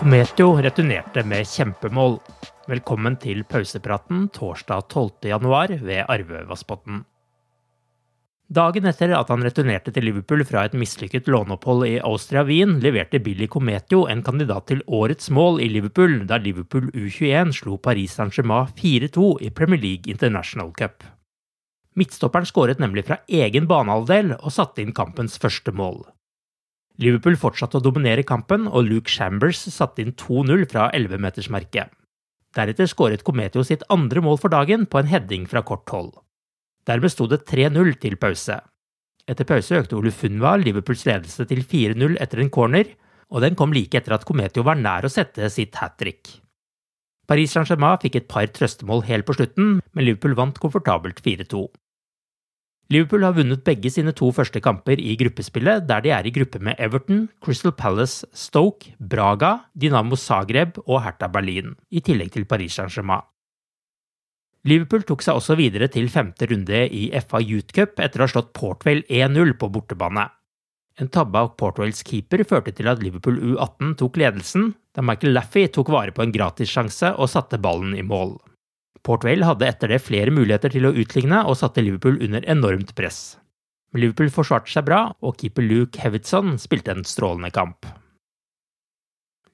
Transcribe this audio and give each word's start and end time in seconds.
Kometio 0.00 0.54
returnerte 0.56 1.20
med 1.28 1.44
kjempemål. 1.44 2.14
Velkommen 2.72 3.18
til 3.20 3.42
pausepraten 3.44 4.30
torsdag 4.32 4.86
12. 4.88 5.26
januar 5.28 5.74
ved 5.76 6.06
Arve 6.08 6.38
Vassbotn. 6.48 7.02
Dagen 8.48 8.88
etter 8.88 9.12
at 9.12 9.28
han 9.28 9.44
returnerte 9.44 9.92
til 9.92 10.06
Liverpool 10.08 10.40
fra 10.48 10.62
et 10.64 10.76
mislykket 10.80 11.28
låneopphold 11.28 11.84
i 11.84 11.98
Austria-Wien, 12.00 12.78
leverte 12.80 13.20
Billy 13.20 13.44
Cometio 13.52 14.06
en 14.08 14.22
kandidat 14.24 14.70
til 14.70 14.80
årets 14.88 15.28
mål 15.28 15.60
i 15.60 15.68
Liverpool, 15.68 16.22
da 16.24 16.38
Liverpool 16.40 16.88
U21 16.94 17.52
slo 17.58 17.76
Paris 17.76 18.14
Saint-Germain 18.16 18.72
4-2 18.80 19.26
i 19.44 19.50
Premier 19.52 19.82
League 19.84 20.08
International 20.08 20.72
Cup. 20.80 21.04
Midtstopperen 21.92 22.48
skåret 22.48 22.80
nemlig 22.80 23.04
fra 23.10 23.20
egen 23.28 23.68
banehalvdel 23.68 24.32
og 24.38 24.48
satte 24.56 24.80
inn 24.80 24.96
kampens 24.96 25.36
første 25.36 25.76
mål. 25.76 26.06
Liverpool 27.00 27.38
fortsatte 27.40 27.78
å 27.78 27.84
dominere 27.84 28.26
kampen, 28.28 28.66
og 28.68 28.84
Luke 28.84 29.08
Chambers 29.08 29.62
satte 29.72 30.02
inn 30.04 30.12
2-0 30.20 30.66
fra 30.68 30.90
11-metersmerket. 30.96 31.94
Deretter 32.56 32.90
skåret 32.90 33.22
Cometio 33.24 33.62
sitt 33.64 33.86
andre 33.94 34.20
mål 34.24 34.40
for 34.42 34.52
dagen 34.52 34.84
på 34.90 35.00
en 35.00 35.08
heading 35.08 35.46
fra 35.48 35.62
kort 35.64 35.88
hold. 35.94 36.12
Dermed 36.88 37.12
sto 37.12 37.28
det 37.30 37.44
3-0 37.48 37.94
til 38.02 38.18
pause. 38.20 38.58
Etter 39.30 39.46
pause 39.48 39.78
økte 39.78 39.96
Ole 39.96 40.12
Funva 40.12 40.56
Liverpools 40.58 41.06
ledelse 41.06 41.46
til 41.48 41.62
4-0 41.62 42.18
etter 42.20 42.42
en 42.42 42.52
corner, 42.52 42.92
og 43.30 43.44
den 43.44 43.56
kom 43.56 43.72
like 43.72 43.96
etter 43.96 44.16
at 44.16 44.26
Cometio 44.26 44.64
var 44.66 44.80
nær 44.80 45.06
å 45.06 45.12
sette 45.12 45.48
sitt 45.54 45.78
hat 45.80 45.96
trick. 46.00 46.40
Paris 47.30 47.52
Saint-Germain 47.54 48.00
fikk 48.02 48.16
et 48.18 48.28
par 48.28 48.48
trøstemål 48.50 49.04
helt 49.06 49.28
på 49.28 49.36
slutten, 49.38 49.78
men 49.94 50.04
Liverpool 50.04 50.34
vant 50.34 50.58
komfortabelt 50.58 51.22
4-2. 51.22 51.62
Liverpool 52.90 53.22
har 53.22 53.36
vunnet 53.36 53.62
begge 53.62 53.90
sine 53.94 54.10
to 54.18 54.32
første 54.34 54.58
kamper 54.62 54.98
i 54.98 55.12
gruppespillet, 55.18 55.84
der 55.86 56.02
de 56.02 56.10
er 56.10 56.26
i 56.26 56.32
gruppe 56.34 56.58
med 56.58 56.74
Everton, 56.82 57.28
Crystal 57.38 57.70
Palace, 57.70 58.26
Stoke, 58.34 58.96
Braga, 58.98 59.60
Dynamo 59.78 60.18
Zagreb 60.18 60.80
og 60.88 61.04
Hertha 61.04 61.28
Berlin, 61.30 61.76
i 61.94 62.02
tillegg 62.02 62.32
til 62.34 62.48
Paris 62.50 62.74
Saint-Germain. 62.74 63.22
Liverpool 64.66 65.06
tok 65.06 65.22
seg 65.24 65.38
også 65.38 65.54
videre 65.56 65.86
til 65.88 66.10
femte 66.12 66.50
runde 66.50 66.82
i 66.92 67.06
FA 67.22 67.38
Youth 67.40 67.72
Cup 67.72 68.02
etter 68.02 68.20
å 68.20 68.26
ha 68.26 68.32
slått 68.34 68.50
Portwell 68.58 69.06
1-0 69.06 69.54
på 69.56 69.70
bortebane. 69.72 70.26
En 71.00 71.08
tabbe 71.08 71.38
av 71.38 71.54
Portwells 71.56 72.02
keeper 72.04 72.42
førte 72.44 72.74
til 72.76 72.90
at 72.90 73.00
Liverpool 73.00 73.38
U18 73.38 73.94
tok 74.02 74.18
ledelsen, 74.20 74.74
da 74.92 75.06
Michael 75.06 75.38
Laffey 75.38 75.70
tok 75.72 75.94
vare 75.94 76.12
på 76.12 76.26
en 76.26 76.34
gratissjanse 76.34 77.14
og 77.14 77.30
satte 77.30 77.62
ballen 77.62 77.94
i 77.96 78.04
mål. 78.04 78.34
Portvale 79.06 79.46
hadde 79.48 79.68
etter 79.68 79.92
det 79.92 80.02
flere 80.04 80.32
muligheter 80.34 80.72
til 80.74 80.88
å 80.88 80.92
utligne 80.92 81.42
og 81.48 81.56
satte 81.60 81.84
Liverpool 81.84 82.20
under 82.20 82.44
enormt 82.50 82.92
press. 82.98 83.38
Men 83.90 84.04
Liverpool 84.04 84.30
forsvarte 84.34 84.70
seg 84.70 84.86
bra, 84.86 85.00
og 85.24 85.40
keeper 85.40 85.64
Luke 85.66 86.00
Hevitson 86.02 86.58
spilte 86.60 86.94
en 86.94 87.06
strålende 87.08 87.50
kamp. 87.54 87.88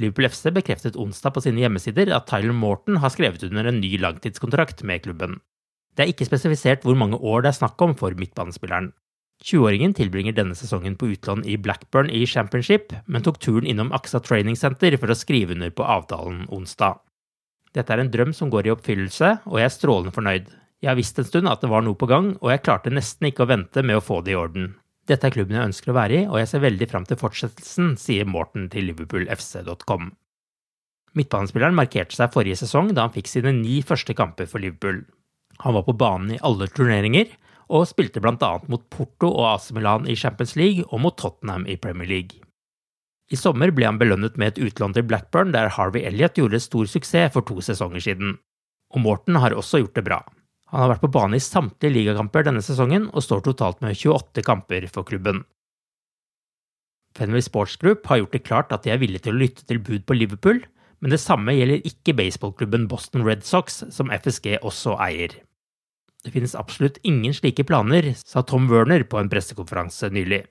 Liverpool 0.00 0.28
FC 0.30 0.48
bekreftet 0.54 0.96
onsdag 0.96 1.34
på 1.34 1.42
sine 1.44 1.60
hjemmesider 1.64 2.12
at 2.14 2.28
Tyler 2.30 2.56
Morton 2.56 3.00
har 3.02 3.12
skrevet 3.12 3.42
under 3.48 3.68
en 3.68 3.80
ny 3.82 3.96
langtidskontrakt 4.00 4.84
med 4.86 5.04
klubben. 5.04 5.40
Det 5.96 6.04
er 6.04 6.12
ikke 6.12 6.28
spesifisert 6.28 6.86
hvor 6.86 6.96
mange 6.96 7.18
år 7.18 7.44
det 7.44 7.50
er 7.50 7.60
snakk 7.60 7.82
om 7.84 7.96
for 7.98 8.14
midtbanespilleren. 8.16 8.92
20-åringen 9.44 9.94
tilbringer 9.96 10.36
denne 10.36 10.56
sesongen 10.56 10.96
på 11.00 11.10
utlån 11.14 11.46
i 11.48 11.56
Blackburn 11.56 12.10
i 12.12 12.26
Championship, 12.28 12.92
men 13.08 13.24
tok 13.24 13.40
turen 13.40 13.66
innom 13.68 13.92
AXA 13.96 14.20
Training 14.24 14.56
Center 14.56 14.96
for 15.00 15.12
å 15.12 15.16
skrive 15.16 15.56
under 15.56 15.72
på 15.72 15.84
avtalen 15.84 16.44
onsdag. 16.52 17.00
Dette 17.76 17.94
er 17.94 18.02
en 18.02 18.10
drøm 18.10 18.32
som 18.34 18.50
går 18.50 18.66
i 18.66 18.72
oppfyllelse, 18.74 19.30
og 19.46 19.60
jeg 19.60 19.68
er 19.68 19.74
strålende 19.74 20.14
fornøyd. 20.14 20.48
Jeg 20.80 20.90
har 20.90 20.98
visst 20.98 21.18
en 21.20 21.28
stund 21.28 21.50
at 21.50 21.60
det 21.62 21.70
var 21.70 21.84
noe 21.84 21.98
på 21.98 22.08
gang, 22.10 22.32
og 22.40 22.50
jeg 22.50 22.64
klarte 22.64 22.92
nesten 22.92 23.28
ikke 23.28 23.44
å 23.44 23.50
vente 23.50 23.84
med 23.86 24.00
å 24.00 24.04
få 24.04 24.22
det 24.24 24.34
i 24.34 24.38
orden. 24.40 24.72
Dette 25.10 25.28
er 25.28 25.34
klubben 25.34 25.58
jeg 25.58 25.70
ønsker 25.70 25.92
å 25.92 25.96
være 25.96 26.16
i, 26.16 26.24
og 26.26 26.40
jeg 26.40 26.50
ser 26.50 26.64
veldig 26.64 26.88
fram 26.90 27.06
til 27.06 27.18
fortsettelsen, 27.20 27.94
sier 28.00 28.28
Morten 28.30 28.68
til 28.72 28.88
liverpoolfc.com. 28.90 30.10
Midtbanespilleren 31.18 31.74
markerte 31.74 32.14
seg 32.14 32.30
forrige 32.34 32.60
sesong 32.60 32.92
da 32.94 33.06
han 33.06 33.14
fikk 33.14 33.30
sine 33.30 33.52
ni 33.56 33.80
første 33.86 34.14
kamper 34.18 34.46
for 34.50 34.62
Liverpool. 34.62 35.02
Han 35.64 35.76
var 35.76 35.86
på 35.86 35.96
banen 35.98 36.36
i 36.36 36.42
alle 36.46 36.70
turneringer, 36.70 37.32
og 37.70 37.86
spilte 37.86 38.22
bl.a. 38.22 38.52
mot 38.70 38.86
Porto 38.90 39.30
og 39.30 39.46
AC 39.52 39.70
Milan 39.76 40.08
i 40.10 40.16
Champions 40.18 40.56
League 40.58 40.86
og 40.88 41.02
mot 41.04 41.18
Tottenham 41.18 41.66
i 41.70 41.78
Premier 41.78 42.08
League. 42.10 42.40
I 43.30 43.38
sommer 43.38 43.70
ble 43.70 43.86
han 43.86 43.98
belønnet 44.00 44.38
med 44.40 44.52
et 44.52 44.64
utlån 44.66 44.96
til 44.96 45.06
Blackburn, 45.06 45.52
der 45.54 45.70
Harvey 45.76 46.02
Elliot 46.08 46.38
gjorde 46.38 46.58
stor 46.62 46.88
suksess 46.90 47.30
for 47.34 47.46
to 47.46 47.60
sesonger 47.62 48.02
siden. 48.02 48.34
Og 48.90 49.04
Morten 49.04 49.38
har 49.38 49.54
også 49.54 49.84
gjort 49.84 49.94
det 49.98 50.06
bra. 50.08 50.18
Han 50.70 50.82
har 50.82 50.92
vært 50.92 51.04
på 51.04 51.12
bane 51.14 51.38
i 51.38 51.42
samtlige 51.42 51.94
ligakamper 51.94 52.46
denne 52.46 52.62
sesongen, 52.62 53.08
og 53.14 53.22
står 53.26 53.44
totalt 53.46 53.80
med 53.82 53.94
28 53.94 54.42
kamper 54.46 54.86
for 54.90 55.06
klubben. 55.06 55.44
Fenway 57.18 57.42
Sports 57.42 57.76
Group 57.78 58.06
har 58.06 58.20
gjort 58.20 58.34
det 58.34 58.44
klart 58.46 58.74
at 58.74 58.84
de 58.86 58.92
er 58.94 59.00
villige 59.02 59.26
til 59.26 59.34
å 59.34 59.40
lytte 59.40 59.66
til 59.66 59.82
bud 59.82 60.06
på 60.06 60.14
Liverpool, 60.14 60.62
men 61.00 61.14
det 61.14 61.22
samme 61.22 61.54
gjelder 61.56 61.86
ikke 61.86 62.14
baseballklubben 62.18 62.86
Boston 62.90 63.24
Red 63.26 63.46
Sox, 63.46 63.80
som 63.90 64.12
FSG 64.14 64.58
også 64.60 64.98
eier. 65.02 65.38
Det 66.20 66.34
finnes 66.34 66.54
absolutt 66.58 67.00
ingen 67.06 67.34
slike 67.34 67.64
planer, 67.66 68.12
sa 68.18 68.42
Tom 68.44 68.68
Werner 68.70 69.06
på 69.08 69.18
en 69.18 69.30
pressekonferanse 69.32 70.10
nylig. 70.12 70.44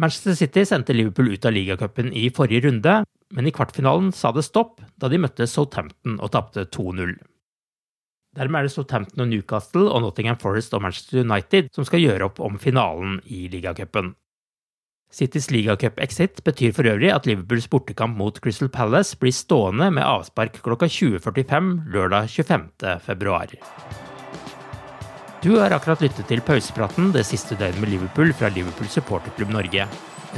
Manchester 0.00 0.34
City 0.34 0.64
sendte 0.66 0.94
Liverpool 0.96 1.32
ut 1.34 1.44
av 1.44 1.52
ligacupen 1.52 2.12
i 2.16 2.30
forrige 2.34 2.66
runde, 2.66 3.02
men 3.32 3.46
i 3.46 3.52
kvartfinalen 3.52 4.12
sa 4.16 4.32
det 4.32 4.46
stopp 4.46 4.80
da 4.96 5.10
de 5.12 5.20
møtte 5.20 5.46
Southampton 5.48 6.18
og 6.20 6.32
tapte 6.32 6.64
2-0. 6.64 7.14
Dermed 8.32 8.62
er 8.62 8.68
det 8.68 8.72
Southampton 8.72 9.26
og 9.26 9.28
Newcastle 9.28 9.90
og 9.92 10.02
Nottingham 10.04 10.38
Forest 10.40 10.72
og 10.72 10.82
Manchester 10.86 11.20
United 11.20 11.68
som 11.76 11.84
skal 11.84 12.00
gjøre 12.00 12.30
opp 12.30 12.40
om 12.40 12.56
finalen 12.60 13.20
i 13.28 13.44
ligacupen. 13.52 14.14
Citys 15.12 15.50
ligacup-exit 15.52 16.40
betyr 16.46 16.72
for 16.72 16.88
øvrig 16.88 17.10
at 17.12 17.28
Liverpools 17.28 17.68
bortekamp 17.68 18.16
mot 18.16 18.40
Crystal 18.40 18.72
Palace 18.72 19.18
blir 19.20 19.34
stående 19.36 19.90
med 19.92 20.08
avspark 20.08 20.56
klokka 20.64 20.88
20.45 20.88 21.92
lørdag 21.92 22.32
25. 22.32 22.96
februar. 23.04 23.52
Du 25.42 25.56
har 25.58 25.72
akkurat 25.74 25.98
lyttet 26.04 26.28
til 26.30 26.38
pausepraten 26.46 27.08
det 27.10 27.24
siste 27.26 27.56
døgnet 27.58 27.82
med 27.82 27.90
Liverpool 27.90 28.30
fra 28.38 28.46
Liverpool 28.54 28.86
supporterklubb 28.86 29.50
Norge. 29.50 29.88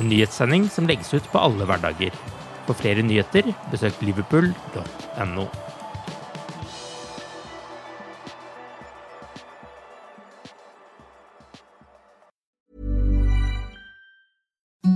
En 0.00 0.08
nyhetssending 0.08 0.64
som 0.72 0.88
legges 0.88 1.12
ut 1.12 1.26
på 1.28 1.42
alle 1.44 1.66
hverdager. 1.68 2.16
For 2.64 2.72
flere 2.72 3.04
nyheter, 3.04 3.50
besøk 3.68 4.00
liverpool.no. 4.00 5.44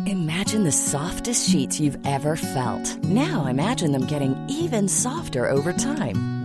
Imagine 0.06 0.64
the 0.64 0.72
softest 0.72 1.50
sheets 1.50 1.78
you've 1.78 2.00
ever 2.06 2.34
felt. 2.34 2.96
Now 3.04 3.44
imagine 3.44 3.92
them 3.92 4.06
getting 4.06 4.34
even 4.48 4.88
softer 4.88 5.50
over 5.50 5.74
time. 5.74 6.37